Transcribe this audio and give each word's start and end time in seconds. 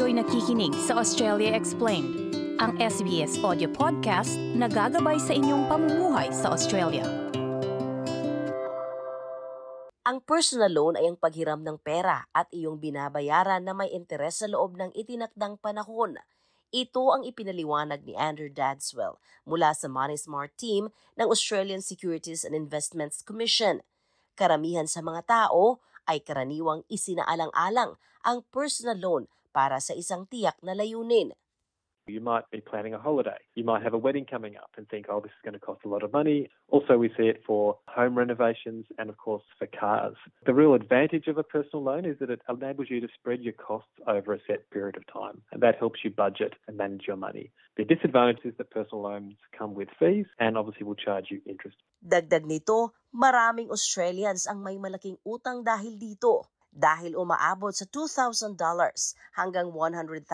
Kayo'y 0.00 0.16
nakikinig 0.16 0.72
sa 0.80 0.96
Australia 0.96 1.52
Explained, 1.52 2.32
ang 2.56 2.72
SBS 2.80 3.36
audio 3.44 3.68
podcast 3.68 4.40
na 4.56 4.64
gagabay 4.64 5.20
sa 5.20 5.36
inyong 5.36 5.68
pamumuhay 5.68 6.32
sa 6.32 6.56
Australia. 6.56 7.04
Ang 10.08 10.24
personal 10.24 10.72
loan 10.72 10.96
ay 10.96 11.04
ang 11.04 11.20
paghiram 11.20 11.60
ng 11.60 11.76
pera 11.84 12.24
at 12.32 12.48
iyong 12.48 12.80
binabayaran 12.80 13.60
na 13.60 13.76
may 13.76 13.92
interes 13.92 14.40
sa 14.40 14.48
loob 14.48 14.80
ng 14.80 14.88
itinakdang 14.96 15.60
panahon. 15.60 16.16
Ito 16.72 17.20
ang 17.20 17.28
ipinaliwanag 17.28 18.00
ni 18.00 18.16
Andrew 18.16 18.48
Dadswell 18.48 19.20
mula 19.44 19.76
sa 19.76 19.84
Money 19.84 20.16
Smart 20.16 20.56
team 20.56 20.88
ng 21.20 21.28
Australian 21.28 21.84
Securities 21.84 22.40
and 22.48 22.56
Investments 22.56 23.20
Commission. 23.20 23.84
Karamihan 24.32 24.88
sa 24.88 25.04
mga 25.04 25.28
tao 25.28 25.84
ay 26.08 26.24
karaniwang 26.24 26.88
isinaalang-alang 26.88 28.00
ang 28.24 28.48
personal 28.48 28.96
loan 28.96 29.28
para 29.50 29.82
sa 29.82 29.92
isang 29.94 30.26
tiyak 30.30 30.56
na 30.62 30.72
layunin. 30.72 31.34
You 32.10 32.20
might 32.20 32.50
be 32.50 32.60
planning 32.60 32.94
a 32.94 32.98
holiday. 32.98 33.38
You 33.54 33.62
might 33.62 33.82
have 33.82 33.94
a 33.94 33.98
wedding 33.98 34.26
coming 34.26 34.56
up 34.56 34.70
and 34.76 34.88
think, 34.88 35.06
oh, 35.08 35.20
this 35.20 35.30
is 35.30 35.42
going 35.44 35.54
to 35.54 35.62
cost 35.62 35.84
a 35.84 35.88
lot 35.88 36.02
of 36.02 36.12
money. 36.12 36.50
Also, 36.68 36.98
we 36.98 37.08
see 37.14 37.30
it 37.30 37.42
for 37.46 37.78
home 37.86 38.18
renovations 38.18 38.86
and, 38.98 39.08
of 39.10 39.16
course, 39.16 39.44
for 39.58 39.68
cars. 39.70 40.16
The 40.44 40.54
real 40.54 40.74
advantage 40.74 41.28
of 41.28 41.38
a 41.38 41.46
personal 41.46 41.84
loan 41.84 42.04
is 42.04 42.18
that 42.18 42.30
it 42.30 42.42
enables 42.48 42.90
you 42.90 43.00
to 43.00 43.08
spread 43.14 43.42
your 43.46 43.54
costs 43.54 43.94
over 44.08 44.34
a 44.34 44.42
set 44.48 44.68
period 44.70 44.96
of 44.96 45.06
time, 45.06 45.42
and 45.52 45.62
that 45.62 45.78
helps 45.78 46.02
you 46.02 46.10
budget 46.10 46.54
and 46.66 46.76
manage 46.76 47.06
your 47.06 47.16
money. 47.16 47.52
The 47.76 47.84
disadvantage 47.84 48.42
is 48.44 48.54
that 48.58 48.74
personal 48.74 49.02
loans 49.02 49.36
come 49.56 49.74
with 49.74 49.88
fees 49.98 50.26
and 50.40 50.58
obviously 50.58 50.82
will 50.82 50.98
charge 50.98 51.30
you 51.30 51.40
interest. 51.46 51.78
Dagdag 52.02 52.42
nito, 52.42 52.90
maraming 53.14 53.70
Australians 53.70 54.50
ang 54.50 54.64
may 54.64 54.80
malaking 54.82 55.20
utang 55.22 55.62
dahil 55.62 55.94
dito. 55.94 56.48
Dahil 56.70 57.18
umaabot 57.18 57.74
sa 57.74 57.84
$2,000 57.86 58.54
hanggang 59.34 59.68
$100,000 59.74 60.26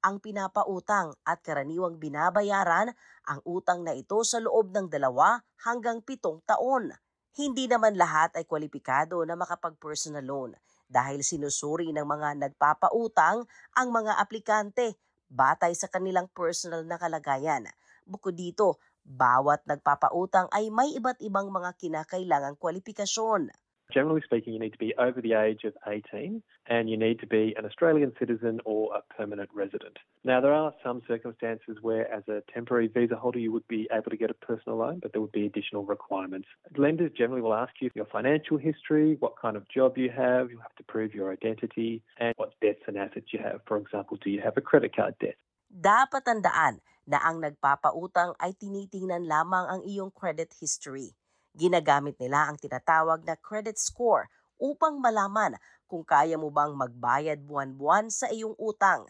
ang 0.00 0.16
pinapautang 0.16 1.12
at 1.28 1.44
karaniwang 1.44 2.00
binabayaran 2.00 2.96
ang 3.28 3.40
utang 3.44 3.84
na 3.84 3.92
ito 3.92 4.16
sa 4.24 4.40
loob 4.40 4.72
ng 4.72 4.88
dalawa 4.88 5.44
hanggang 5.68 6.00
pitong 6.00 6.40
taon. 6.48 6.96
Hindi 7.36 7.68
naman 7.68 7.94
lahat 7.94 8.34
ay 8.34 8.48
kwalipikado 8.48 9.22
na 9.28 9.36
makapag-personal 9.36 10.24
loan 10.24 10.56
dahil 10.90 11.22
sinusuri 11.22 11.94
ng 11.94 12.02
mga 12.02 12.42
nagpapautang 12.42 13.46
ang 13.78 13.88
mga 13.94 14.18
aplikante 14.18 14.98
batay 15.30 15.70
sa 15.78 15.86
kanilang 15.86 16.26
personal 16.34 16.82
na 16.82 16.98
kalagayan. 16.98 17.70
Bukod 18.02 18.34
dito, 18.34 18.82
bawat 19.06 19.62
nagpapautang 19.70 20.50
ay 20.50 20.74
may 20.74 20.90
iba't 20.98 21.22
ibang 21.22 21.46
mga 21.54 21.78
kinakailangang 21.78 22.58
kwalifikasyon. 22.58 23.54
Generally 23.92 24.22
speaking, 24.24 24.52
you 24.52 24.60
need 24.60 24.72
to 24.72 24.78
be 24.78 24.94
over 24.98 25.20
the 25.20 25.34
age 25.34 25.64
of 25.64 25.74
18 25.86 26.42
and 26.68 26.90
you 26.90 26.96
need 26.96 27.18
to 27.20 27.26
be 27.26 27.54
an 27.58 27.64
Australian 27.64 28.12
citizen 28.18 28.60
or 28.64 28.94
a 28.94 29.14
permanent 29.14 29.50
resident. 29.52 29.98
Now, 30.24 30.40
there 30.40 30.52
are 30.52 30.72
some 30.84 31.02
circumstances 31.08 31.78
where, 31.82 32.12
as 32.12 32.22
a 32.28 32.42
temporary 32.52 32.88
visa 32.88 33.16
holder, 33.16 33.38
you 33.38 33.52
would 33.52 33.66
be 33.68 33.88
able 33.92 34.10
to 34.10 34.16
get 34.16 34.30
a 34.30 34.34
personal 34.34 34.78
loan, 34.78 35.00
but 35.02 35.12
there 35.12 35.20
would 35.20 35.32
be 35.32 35.46
additional 35.46 35.84
requirements. 35.84 36.48
Lenders 36.76 37.12
generally 37.16 37.42
will 37.42 37.54
ask 37.54 37.72
you 37.80 37.90
your 37.94 38.06
financial 38.06 38.56
history, 38.56 39.16
what 39.20 39.34
kind 39.40 39.56
of 39.56 39.68
job 39.68 39.98
you 39.98 40.10
have, 40.10 40.50
you 40.50 40.58
have 40.58 40.74
to 40.76 40.84
prove 40.84 41.14
your 41.14 41.32
identity, 41.32 42.02
and 42.18 42.34
what 42.36 42.52
debts 42.60 42.82
and 42.86 42.96
assets 42.96 43.32
you 43.32 43.40
have. 43.42 43.60
For 43.66 43.78
example, 43.78 44.18
do 44.22 44.30
you 44.30 44.40
have 44.42 44.56
a 44.56 44.60
credit 44.60 44.94
card 44.94 45.14
debt? 45.20 45.36
Dapat 45.70 46.26
tandaan 46.26 46.82
na 47.06 47.22
ang 47.22 47.42
nagpapautang 47.42 48.34
ay 48.38 48.54
tinitingnan 48.58 49.26
lamang 49.26 49.66
ang 49.66 49.80
iyong 49.86 50.14
credit 50.14 50.54
history. 50.58 51.14
Ginagamit 51.60 52.16
nila 52.16 52.48
ang 52.48 52.56
tinatawag 52.56 53.20
na 53.28 53.36
credit 53.36 53.76
score 53.76 54.32
upang 54.56 54.96
malaman 54.96 55.60
kung 55.84 56.00
kaya 56.00 56.40
mo 56.40 56.48
bang 56.48 56.72
magbayad 56.72 57.44
buwan-buwan 57.44 58.08
sa 58.08 58.32
iyong 58.32 58.56
utang. 58.56 59.04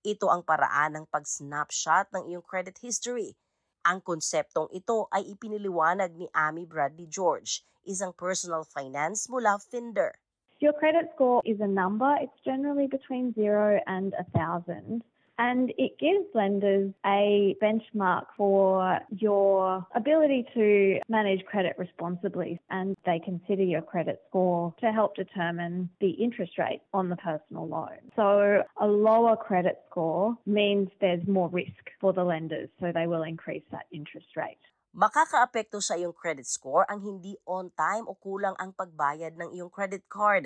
Ito 0.00 0.32
ang 0.32 0.40
paraan 0.40 0.96
ng 0.96 1.06
pag-snapshot 1.12 2.08
ng 2.16 2.32
iyong 2.32 2.46
credit 2.48 2.80
history. 2.80 3.36
Ang 3.84 4.00
konseptong 4.00 4.72
ito 4.72 5.04
ay 5.12 5.36
ipiniliwanag 5.36 6.16
ni 6.16 6.32
Amy 6.32 6.64
Bradley 6.64 7.04
George, 7.12 7.60
isang 7.84 8.16
personal 8.16 8.64
finance 8.64 9.28
mula 9.28 9.60
Finder. 9.60 10.16
Your 10.64 10.72
credit 10.72 11.12
score 11.12 11.44
is 11.44 11.60
a 11.60 11.68
number. 11.68 12.08
It's 12.24 12.40
generally 12.40 12.88
between 12.88 13.36
zero 13.36 13.84
and 13.84 14.16
a 14.16 14.24
thousand. 14.32 15.04
And 15.38 15.72
it 15.78 15.98
gives 15.98 16.26
lenders 16.34 16.92
a 17.06 17.56
benchmark 17.62 18.26
for 18.36 19.00
your 19.10 19.86
ability 19.94 20.46
to 20.54 21.00
manage 21.08 21.44
credit 21.46 21.74
responsibly. 21.78 22.60
And 22.70 22.96
they 23.04 23.20
consider 23.24 23.62
your 23.62 23.82
credit 23.82 24.20
score 24.28 24.74
to 24.80 24.92
help 24.92 25.16
determine 25.16 25.90
the 26.00 26.10
interest 26.10 26.58
rate 26.58 26.82
on 26.92 27.08
the 27.08 27.16
personal 27.16 27.66
loan. 27.66 28.12
So 28.16 28.62
a 28.80 28.86
lower 28.86 29.36
credit 29.36 29.78
score 29.90 30.36
means 30.46 30.88
there's 31.00 31.26
more 31.26 31.48
risk 31.48 31.90
for 32.00 32.12
the 32.12 32.24
lenders. 32.24 32.68
So 32.80 32.92
they 32.92 33.06
will 33.06 33.22
increase 33.22 33.64
that 33.72 33.86
interest 33.92 34.36
rate. 34.36 34.58
Makakaapekto 34.92 35.80
sa 35.80 35.96
iyong 35.96 36.12
credit 36.12 36.44
score 36.44 36.84
ang 36.84 37.00
hindi 37.00 37.32
on 37.48 37.72
time 37.72 38.04
o 38.04 38.12
kulang 38.20 38.52
ang 38.60 38.76
pagbayad 38.76 39.40
ng 39.40 39.56
iyong 39.56 39.72
credit 39.72 40.04
card. 40.04 40.44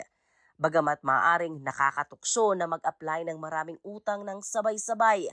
Bagamat 0.56 1.04
maaring 1.04 1.60
nakakatukso 1.60 2.56
na 2.56 2.64
mag-apply 2.64 3.28
ng 3.28 3.36
maraming 3.36 3.76
utang 3.84 4.24
ng 4.24 4.40
sabay-sabay, 4.40 5.28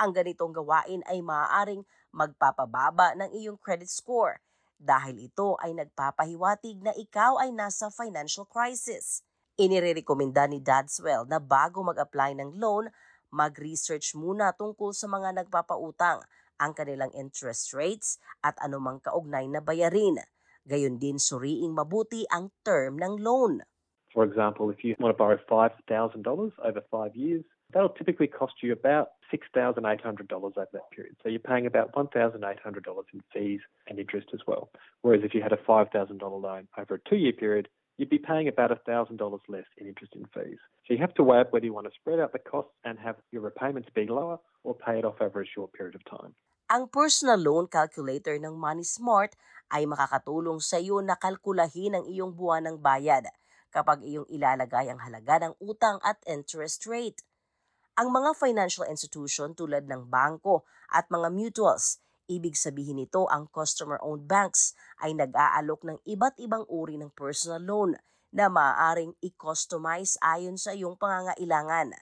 ang 0.00 0.16
ganitong 0.16 0.48
gawain 0.56 1.04
ay 1.04 1.20
maaaring 1.20 1.84
magpapababa 2.08 3.12
ng 3.20 3.36
iyong 3.36 3.60
credit 3.60 3.92
score 3.92 4.40
dahil 4.80 5.28
ito 5.28 5.60
ay 5.60 5.76
nagpapahiwatig 5.76 6.80
na 6.80 6.96
ikaw 6.96 7.36
ay 7.36 7.52
nasa 7.52 7.92
financial 7.92 8.48
crisis. 8.48 9.20
Inirekomenda 9.60 10.48
ni 10.48 10.56
Dadswell 10.56 11.28
na 11.28 11.36
bago 11.36 11.84
mag-apply 11.84 12.32
ng 12.40 12.56
loan, 12.56 12.88
mag-research 13.28 14.16
muna 14.16 14.56
tungkol 14.56 14.96
sa 14.96 15.04
mga 15.04 15.44
nagpapautang, 15.44 16.24
ang 16.56 16.72
kanilang 16.72 17.12
interest 17.12 17.76
rates 17.76 18.16
at 18.40 18.56
anumang 18.64 19.04
kaugnay 19.04 19.44
na 19.52 19.60
bayarin. 19.60 20.16
Gayon 20.64 20.96
din 20.96 21.20
suriing 21.20 21.76
mabuti 21.76 22.24
ang 22.32 22.48
term 22.64 22.96
ng 22.96 23.20
loan. 23.20 23.60
For 24.12 24.24
example, 24.24 24.70
if 24.70 24.84
you 24.84 24.94
want 24.98 25.14
to 25.14 25.18
borrow 25.18 25.38
$5,000 25.50 26.52
over 26.64 26.80
five 26.90 27.16
years, 27.16 27.44
that'll 27.72 27.88
typically 27.90 28.26
cost 28.26 28.54
you 28.62 28.72
about 28.72 29.08
$6,800 29.32 30.32
over 30.32 30.50
that 30.54 30.90
period. 30.90 31.16
So 31.22 31.28
you're 31.28 31.40
paying 31.40 31.66
about 31.66 31.92
$1,800 31.94 32.36
in 33.14 33.22
fees 33.32 33.60
and 33.88 33.98
interest 33.98 34.28
as 34.34 34.40
well. 34.46 34.70
Whereas 35.00 35.22
if 35.24 35.34
you 35.34 35.42
had 35.42 35.52
a 35.52 35.56
$5,000 35.56 36.20
loan 36.20 36.68
over 36.76 36.94
a 36.94 37.08
two 37.08 37.16
year 37.16 37.32
period, 37.32 37.68
you'd 37.96 38.10
be 38.10 38.18
paying 38.18 38.48
about 38.48 38.70
$1,000 38.86 39.40
less 39.48 39.64
in 39.78 39.86
interest 39.86 40.12
and 40.14 40.26
fees. 40.34 40.58
So 40.86 40.94
you 40.94 40.98
have 40.98 41.14
to 41.14 41.22
weigh 41.22 41.40
up 41.40 41.52
whether 41.52 41.64
you 41.64 41.72
want 41.72 41.86
to 41.86 41.94
spread 41.94 42.20
out 42.20 42.32
the 42.32 42.38
costs 42.38 42.72
and 42.84 42.98
have 42.98 43.16
your 43.30 43.42
repayments 43.42 43.88
be 43.94 44.06
lower 44.06 44.38
or 44.64 44.74
pay 44.74 44.98
it 44.98 45.04
off 45.04 45.20
over 45.20 45.40
a 45.40 45.46
short 45.46 45.72
period 45.72 45.94
of 45.94 46.04
time. 46.04 46.34
Ang 46.72 46.88
personal 46.88 47.36
loan 47.36 47.68
calculator 47.68 48.32
ng 48.40 48.56
Money 48.56 48.84
Smart 48.84 49.36
ay 49.68 49.84
makakatulong 49.84 50.56
sa 50.64 50.80
iyo 50.80 51.04
na 51.04 51.20
kalkulahin 51.20 52.00
ang 52.00 52.04
iyong 52.08 52.32
buwan 52.32 52.64
ng 52.64 52.80
bayad 52.80 53.28
kapag 53.72 54.04
iyong 54.04 54.28
ilalagay 54.28 54.92
ang 54.92 55.00
halaga 55.00 55.48
ng 55.48 55.56
utang 55.64 55.96
at 56.04 56.20
interest 56.28 56.84
rate. 56.84 57.24
Ang 57.96 58.12
mga 58.12 58.36
financial 58.36 58.84
institution 58.84 59.56
tulad 59.56 59.88
ng 59.88 60.12
bangko 60.12 60.68
at 60.92 61.08
mga 61.08 61.32
mutuals, 61.32 62.00
ibig 62.28 62.56
sabihin 62.56 63.00
nito 63.00 63.28
ang 63.28 63.48
customer-owned 63.48 64.28
banks 64.28 64.76
ay 65.00 65.16
nag-aalok 65.16 65.82
ng 65.88 65.98
iba't 66.04 66.36
ibang 66.40 66.64
uri 66.68 67.00
ng 67.00 67.12
personal 67.12 67.60
loan 67.60 67.96
na 68.32 68.48
maaaring 68.48 69.12
i-customize 69.20 70.16
ayon 70.24 70.56
sa 70.56 70.72
iyong 70.72 70.96
pangangailangan. 70.96 71.92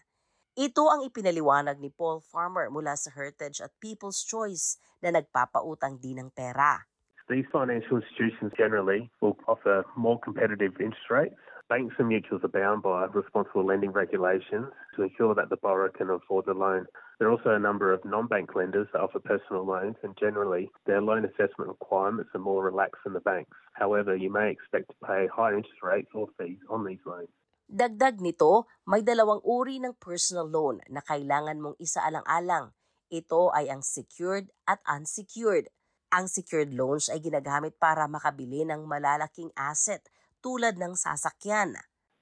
Ito 0.55 0.87
ang 0.91 1.03
ipinaliwanag 1.07 1.83
ni 1.83 1.91
Paul 1.91 2.23
Farmer 2.23 2.71
mula 2.71 2.95
sa 2.95 3.11
Heritage 3.11 3.59
at 3.63 3.75
People's 3.83 4.23
Choice 4.23 4.79
na 5.03 5.11
nagpapautang 5.11 5.99
din 5.99 6.23
ng 6.23 6.31
pera. 6.31 6.87
These 7.31 7.47
financial 7.55 8.03
institutions 8.03 8.51
generally 8.59 9.11
will 9.23 9.39
offer 9.47 9.87
more 9.95 10.19
competitive 10.19 10.79
interest 10.83 11.07
rates. 11.11 11.39
Banks 11.71 11.95
and 12.03 12.11
mutuals 12.11 12.43
are 12.43 12.51
bound 12.51 12.83
by 12.83 13.07
responsible 13.15 13.63
lending 13.63 13.95
regulations 13.95 14.75
to 14.99 15.07
ensure 15.07 15.39
that 15.39 15.55
the 15.55 15.63
borrower 15.63 15.87
can 15.87 16.11
afford 16.11 16.51
the 16.51 16.53
loan. 16.53 16.83
There 17.15 17.31
are 17.31 17.39
also 17.39 17.55
a 17.55 17.63
number 17.63 17.95
of 17.95 18.03
non-bank 18.03 18.59
lenders 18.59 18.91
that 18.91 18.99
offer 18.99 19.23
personal 19.23 19.63
loans 19.63 19.95
and 20.03 20.19
generally 20.19 20.67
their 20.91 20.99
loan 20.99 21.23
assessment 21.23 21.71
requirements 21.71 22.35
are 22.35 22.43
more 22.43 22.67
relaxed 22.67 23.07
than 23.07 23.15
the 23.15 23.23
banks. 23.23 23.55
However, 23.79 24.19
you 24.19 24.35
may 24.35 24.51
expect 24.51 24.91
to 24.91 24.99
pay 25.07 25.31
higher 25.31 25.55
interest 25.55 25.79
rates 25.79 26.11
or 26.11 26.27
fees 26.35 26.59
on 26.67 26.83
these 26.83 26.99
loans. 27.07 27.31
Dagdag 27.71 28.19
nito, 28.19 28.67
may 28.91 29.07
dalawang 29.07 29.47
uri 29.47 29.79
ng 29.79 29.95
personal 29.95 30.51
loan 30.51 30.83
na 30.91 31.07
kailangan 31.07 31.63
mong 31.63 31.79
isaalang-alang. 31.79 32.75
Ito 33.15 33.55
ay 33.55 33.71
ang 33.71 33.87
secured 33.87 34.51
at 34.67 34.83
unsecured. 34.91 35.71
Ang 36.11 36.27
secured 36.27 36.75
loans 36.75 37.07
ay 37.07 37.23
ginagamit 37.23 37.79
para 37.79 38.11
makabili 38.11 38.67
ng 38.67 38.91
malalaking 38.91 39.55
asset 39.55 40.03
tulad 40.41 40.81
ng 40.81 40.97
sasakyan. 40.97 41.77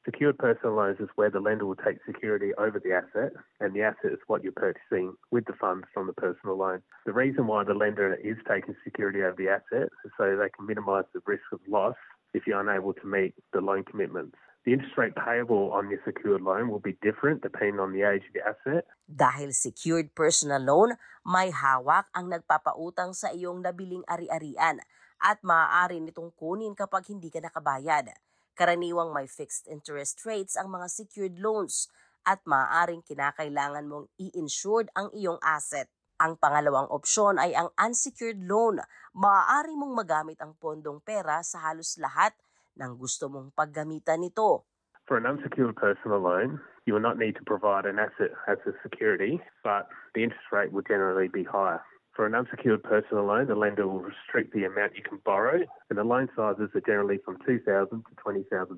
Secured 0.05 0.39
personal 0.39 0.75
loans 0.75 0.97
is 1.01 1.09
where 1.17 1.29
the 1.29 1.41
lender 1.41 1.67
will 1.67 1.77
take 1.77 1.99
security 2.07 2.55
over 2.57 2.81
the 2.81 2.97
asset, 2.97 3.33
and 3.61 3.75
the 3.75 3.83
asset 3.83 4.13
is 4.13 4.25
what 4.27 4.43
you're 4.43 4.57
purchasing 4.57 5.13
with 5.31 5.45
the 5.45 5.53
funds 5.61 5.85
from 5.93 6.07
the 6.07 6.17
personal 6.17 6.57
loan. 6.57 6.81
The 7.05 7.13
reason 7.13 7.47
why 7.47 7.65
the 7.65 7.75
lender 7.75 8.15
is 8.15 8.41
taking 8.49 8.75
security 8.85 9.21
over 9.21 9.37
the 9.37 9.51
asset 9.53 9.93
is 10.05 10.13
so 10.17 10.33
they 10.33 10.49
can 10.57 10.65
minimise 10.65 11.05
the 11.13 11.21
risk 11.27 11.45
of 11.53 11.61
loss 11.69 11.97
if 12.33 12.47
you're 12.47 12.61
unable 12.61 12.95
to 12.95 13.07
meet 13.07 13.35
the 13.53 13.61
loan 13.61 13.85
commitments. 13.85 14.37
The 14.65 14.73
interest 14.73 14.97
rate 14.97 15.17
payable 15.17 15.73
on 15.73 15.91
your 15.91 16.01
secured 16.05 16.41
loan 16.41 16.71
will 16.71 16.81
be 16.81 16.97
different 17.03 17.43
depending 17.43 17.81
on 17.81 17.93
the 17.93 18.09
age 18.09 18.25
of 18.29 18.33
the 18.33 18.45
asset. 18.49 18.85
Dahil 19.09 19.53
secured 19.53 20.17
personal 20.17 20.65
loan, 20.65 20.97
may 21.25 21.53
hawak 21.53 22.09
ang 22.17 22.33
nagpapautang 22.33 23.13
sa 23.13 23.29
iyong 23.29 23.61
nabiling 23.61 24.09
ari-arian 24.09 24.81
at 25.23 25.43
maaari 25.43 25.99
nitong 26.03 26.35
kunin 26.35 26.75
kapag 26.75 27.11
hindi 27.11 27.31
ka 27.31 27.43
nakabayad. 27.43 28.15
Karaniwang 28.59 29.15
may 29.15 29.31
fixed 29.31 29.71
interest 29.71 30.23
rates 30.27 30.59
ang 30.59 30.75
mga 30.75 30.91
secured 30.91 31.39
loans 31.39 31.87
at 32.27 32.43
maaaring 32.43 33.07
kinakailangan 33.07 33.87
mong 33.87 34.07
i-insured 34.19 34.91
ang 34.99 35.15
iyong 35.15 35.39
asset. 35.41 35.87
Ang 36.19 36.35
pangalawang 36.35 36.91
opsyon 36.91 37.39
ay 37.39 37.55
ang 37.55 37.71
unsecured 37.79 38.43
loan. 38.43 38.83
Maaari 39.15 39.79
mong 39.79 39.95
magamit 39.95 40.39
ang 40.43 40.59
pondong 40.59 40.99
pera 40.99 41.39
sa 41.47 41.71
halos 41.71 41.95
lahat 42.03 42.35
ng 42.75 42.99
gusto 42.99 43.31
mong 43.31 43.55
paggamitan 43.55 44.19
nito. 44.19 44.67
For 45.07 45.17
an 45.17 45.25
unsecured 45.25 45.79
personal 45.79 46.19
loan, 46.19 46.59
you 46.85 46.93
will 46.93 47.05
not 47.05 47.17
need 47.17 47.39
to 47.39 47.45
provide 47.47 47.87
an 47.87 48.03
asset 48.03 48.35
as 48.51 48.59
a 48.67 48.75
security, 48.83 49.41
but 49.63 49.89
the 50.13 50.27
interest 50.27 50.51
rate 50.51 50.75
will 50.75 50.85
generally 50.85 51.31
be 51.31 51.47
higher. 51.47 51.81
For 52.19 52.27
an 52.27 52.35
unsecured 52.35 52.83
personal 52.83 53.31
loan, 53.31 53.47
the 53.47 53.55
lender 53.55 53.87
will 53.87 54.03
restrict 54.03 54.51
the 54.51 54.67
amount 54.67 54.99
you 54.99 55.07
can 55.07 55.23
borrow, 55.23 55.63
and 55.87 55.95
the 55.95 56.03
loan 56.03 56.27
sizes 56.35 56.67
are 56.75 56.83
generally 56.83 57.23
from 57.23 57.39
$2,000 57.47 57.63
to 57.63 58.15
$20,000. 58.19 58.75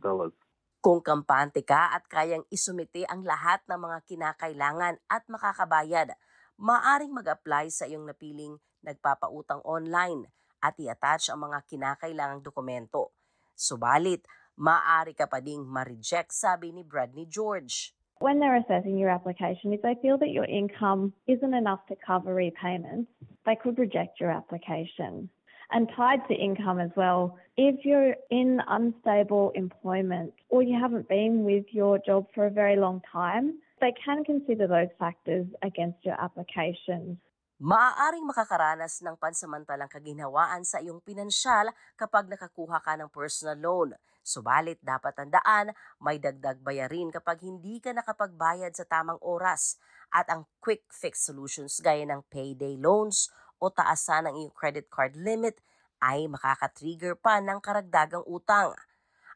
Kung 0.84 1.00
kampante 1.00 1.64
ka 1.64 1.88
at 1.88 2.04
kayang 2.04 2.44
isumite 2.52 3.08
ang 3.08 3.24
lahat 3.24 3.64
ng 3.64 3.80
mga 3.80 3.98
kinakailangan 4.04 5.00
at 5.08 5.24
makakabayad, 5.32 6.12
maaring 6.60 7.16
mag-apply 7.16 7.72
sa 7.72 7.88
iyong 7.88 8.04
napiling 8.04 8.60
nagpapautang 8.84 9.64
online 9.64 10.28
at 10.60 10.76
i-attach 10.76 11.32
ang 11.32 11.40
mga 11.40 11.64
kinakailangang 11.64 12.44
dokumento. 12.44 13.16
Subalit, 13.56 14.20
maaari 14.60 15.16
ka 15.16 15.24
pa 15.24 15.40
ding 15.40 15.64
ma-reject, 15.64 16.36
sabi 16.36 16.76
ni 16.76 16.84
Bradley 16.84 17.24
George. 17.24 17.96
When 18.20 18.36
they're 18.36 18.60
assessing 18.60 19.00
your 19.00 19.08
application, 19.08 19.72
if 19.72 19.80
they 19.80 19.96
feel 20.04 20.20
that 20.20 20.28
your 20.28 20.44
income 20.44 21.16
isn't 21.24 21.56
enough 21.56 21.88
to 21.88 21.96
cover 21.96 22.36
repayments, 22.36 23.08
they 23.46 23.56
could 23.56 23.78
reject 23.78 24.20
your 24.20 24.30
application. 24.30 25.28
And 25.70 25.86
tied 25.94 26.26
to 26.26 26.34
income 26.34 26.80
as 26.80 26.90
well, 26.96 27.38
if 27.56 27.84
you're 27.84 28.18
in 28.30 28.58
unstable 28.66 29.52
employment 29.54 30.34
or 30.48 30.62
you 30.62 30.74
haven't 30.74 31.08
been 31.08 31.44
with 31.44 31.64
your 31.70 31.98
job 32.02 32.26
for 32.34 32.46
a 32.46 32.50
very 32.50 32.74
long 32.74 33.00
time, 33.06 33.62
they 33.80 33.94
can 33.94 34.24
consider 34.24 34.66
those 34.66 34.90
factors 34.98 35.46
against 35.62 36.02
your 36.02 36.18
application. 36.18 37.22
Maaaring 37.60 38.24
makakaranas 38.24 39.04
ng 39.04 39.20
pansamantalang 39.20 39.92
kaginhawaan 39.92 40.64
sa 40.64 40.80
iyong 40.80 41.04
pinansyal 41.04 41.70
kapag 41.94 42.26
nakakuha 42.26 42.80
ka 42.80 42.96
ng 42.96 43.12
personal 43.12 43.60
loan. 43.60 43.88
Subalit 44.24 44.80
dapat 44.80 45.12
tandaan, 45.12 45.76
may 46.00 46.16
dagdag 46.16 46.60
bayarin 46.64 47.12
kapag 47.12 47.44
hindi 47.44 47.78
ka 47.78 47.92
nakapagbayad 47.92 48.72
sa 48.74 48.88
tamang 48.88 49.20
oras 49.20 49.76
at 50.10 50.26
ang 50.30 50.46
quick 50.58 50.86
fix 50.90 51.22
solutions 51.26 51.78
gaya 51.78 52.02
ng 52.06 52.26
payday 52.30 52.74
loans 52.78 53.30
o 53.62 53.70
taasan 53.70 54.30
ng 54.30 54.34
iyong 54.44 54.54
credit 54.54 54.86
card 54.90 55.14
limit 55.14 55.62
ay 56.02 56.26
makaka-trigger 56.26 57.14
pa 57.14 57.38
ng 57.38 57.60
karagdagang 57.62 58.24
utang. 58.26 58.74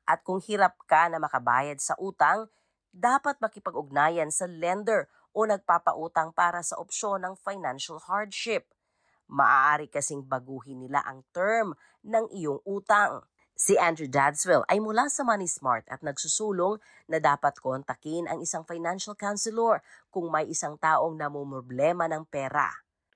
At 0.04 0.24
kung 0.24 0.40
hirap 0.40 0.76
ka 0.84 1.08
na 1.08 1.20
makabayad 1.20 1.80
sa 1.80 1.96
utang, 2.00 2.48
dapat 2.92 3.40
makipag-ugnayan 3.40 4.28
sa 4.32 4.48
lender 4.48 5.08
o 5.34 5.44
nagpapautang 5.44 6.30
para 6.30 6.62
sa 6.62 6.78
opsyon 6.78 7.26
ng 7.26 7.34
financial 7.40 7.98
hardship. 7.98 8.70
Maaari 9.26 9.88
kasing 9.88 10.22
baguhin 10.24 10.84
nila 10.84 11.02
ang 11.02 11.24
term 11.32 11.74
ng 12.04 12.28
iyong 12.30 12.60
utang. 12.68 13.24
Si 13.54 13.78
Andrew 13.78 14.10
Dadswell 14.10 14.66
ay 14.66 14.82
mula 14.82 15.06
sa 15.06 15.22
Money 15.22 15.46
Smart 15.46 15.86
at 15.86 16.02
nagsusulong 16.02 16.82
na 17.06 17.22
dapat 17.22 17.54
kontakin 17.62 18.26
ang 18.26 18.42
isang 18.42 18.66
financial 18.66 19.14
counselor 19.14 19.78
kung 20.10 20.26
may 20.26 20.50
isang 20.50 20.74
taong 20.74 21.14
namumroblema 21.14 22.10
ng 22.10 22.26
pera. 22.26 22.66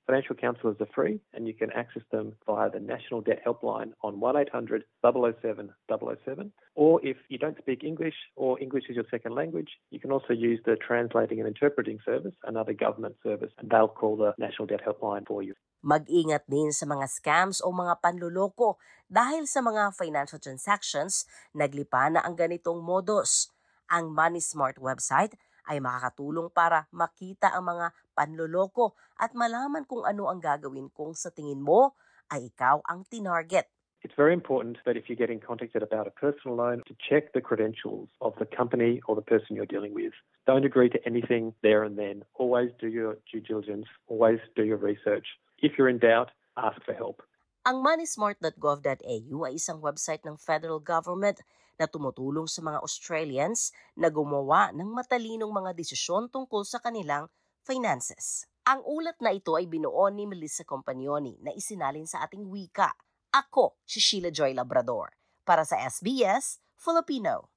Financial 0.07 0.39
counsellors 0.39 0.79
are 0.79 0.89
free 0.95 1.19
and 1.35 1.51
you 1.51 1.53
can 1.59 1.75
access 1.75 2.07
them 2.15 2.39
via 2.47 2.71
the 2.71 2.79
National 2.79 3.19
Debt 3.19 3.43
Helpline 3.43 3.93
on 4.07 4.23
1800 4.23 4.87
007 5.03 5.75
007. 5.91 6.55
Or 6.79 7.03
if 7.03 7.19
you 7.29 7.37
don't 7.37 7.59
speak 7.59 7.83
English 7.83 8.17
or 8.39 8.63
English 8.63 8.87
is 8.89 8.95
your 8.95 9.11
second 9.11 9.35
language, 9.35 9.75
you 9.91 9.99
can 9.99 10.15
also 10.15 10.33
use 10.33 10.63
the 10.65 10.79
Translating 10.79 11.43
and 11.43 11.51
Interpreting 11.51 11.99
Service, 12.07 12.33
another 12.47 12.73
government 12.73 13.19
service, 13.27 13.51
and 13.59 13.69
they'll 13.69 13.91
call 13.91 14.17
the 14.17 14.33
National 14.39 14.71
Debt 14.71 14.87
Helpline 14.87 15.27
for 15.27 15.43
you. 15.43 15.53
Mag-ingat 15.79 16.43
din 16.51 16.75
sa 16.75 16.91
mga 16.91 17.07
scams 17.07 17.63
o 17.63 17.71
mga 17.71 18.03
panluloko 18.03 18.83
dahil 19.07 19.47
sa 19.47 19.63
mga 19.63 19.95
financial 19.95 20.43
transactions, 20.43 21.23
naglipa 21.55 22.11
na 22.11 22.19
ang 22.27 22.35
ganitong 22.35 22.83
modus. 22.83 23.55
Ang 23.87 24.11
Money 24.11 24.43
Smart 24.43 24.83
website 24.83 25.39
ay 25.71 25.79
makakatulong 25.79 26.51
para 26.51 26.91
makita 26.91 27.55
ang 27.55 27.71
mga 27.71 27.95
panloloko 28.11 28.99
at 29.23 29.39
malaman 29.39 29.87
kung 29.87 30.03
ano 30.03 30.27
ang 30.27 30.43
gagawin 30.43 30.91
kung 30.91 31.15
sa 31.15 31.31
tingin 31.31 31.63
mo 31.63 31.95
ay 32.35 32.51
ikaw 32.51 32.83
ang 32.83 33.07
tinarget. 33.07 33.71
It's 34.03 34.15
very 34.15 34.35
important 34.35 34.79
that 34.87 34.97
if 34.97 35.07
you're 35.07 35.19
getting 35.19 35.41
contacted 35.41 35.83
about 35.83 36.07
a 36.07 36.15
personal 36.15 36.57
loan, 36.57 36.83
to 36.87 36.95
check 36.99 37.35
the 37.35 37.43
credentials 37.43 38.09
of 38.21 38.35
the 38.39 38.47
company 38.47 39.03
or 39.07 39.15
the 39.15 39.27
person 39.27 39.55
you're 39.55 39.67
dealing 39.67 39.95
with. 39.95 40.15
Don't 40.47 40.65
agree 40.65 40.89
to 40.91 41.01
anything 41.07 41.55
there 41.63 41.83
and 41.83 41.99
then. 41.99 42.23
Always 42.35 42.71
do 42.79 42.87
your 42.87 43.19
due 43.31 43.41
diligence. 43.41 43.87
Always 44.07 44.39
do 44.55 44.63
your 44.63 44.79
research. 44.79 45.27
If 45.59 45.75
you're 45.75 45.91
in 45.91 45.99
doubt, 45.99 46.31
ask 46.55 46.79
for 46.87 46.95
help. 46.95 47.23
Ang 47.67 47.83
moneysmart.gov.au 47.83 49.37
ay 49.45 49.53
isang 49.59 49.83
website 49.83 50.23
ng 50.25 50.39
federal 50.39 50.81
government 50.81 51.43
na 51.77 51.87
tumutulong 51.87 52.49
sa 52.49 52.65
mga 52.65 52.81
Australians 52.81 53.75
na 53.95 54.09
gumawa 54.09 54.73
ng 54.73 54.89
matalinong 54.89 55.51
mga 55.51 55.77
desisyon 55.77 56.27
tungkol 56.31 56.65
sa 56.65 56.81
kanilang 56.83 57.31
finances. 57.63 58.49
Ang 58.65 58.81
ulat 58.85 59.21
na 59.21 59.33
ito 59.33 59.53
ay 59.59 59.69
binuo 59.69 60.09
ni 60.09 60.25
Melissa 60.25 60.65
Compagnoni 60.65 61.41
na 61.45 61.53
isinalin 61.53 62.05
sa 62.05 62.25
ating 62.25 62.49
wika. 62.49 62.95
Ako 63.35 63.77
si 63.85 64.01
Sheila 64.01 64.33
Joy 64.33 64.57
Labrador 64.57 65.13
para 65.45 65.65
sa 65.65 65.77
SBS 65.81 66.61
Filipino. 66.77 67.53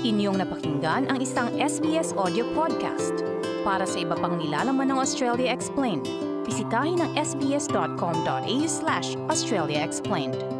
Inyong 0.00 0.40
napakinggan 0.40 1.12
ang 1.12 1.18
isang 1.20 1.52
SBS 1.58 2.16
audio 2.16 2.46
podcast. 2.56 3.20
Para 3.60 3.84
sa 3.84 4.00
iba 4.00 4.16
pang 4.16 4.40
nilalaman 4.40 4.88
ng 4.88 4.98
Australia 4.98 5.52
Explained, 5.52 6.29
bisitahin 6.44 7.00
ang 7.00 7.12
sbs.com.au 7.16 8.60
slash 8.68 9.16
Australia 9.28 9.80
Explained. 9.80 10.59